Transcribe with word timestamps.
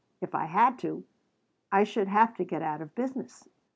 If 0.19 0.33
I 0.33 0.45
had 0.45 0.79
to, 0.79 1.03
I 1.71 1.83
should 1.83 2.07
have 2.07 2.33
to 2.37 2.43
get 2.43 2.63
out 2.63 2.81
of 2.81 2.95
business. 2.95 3.47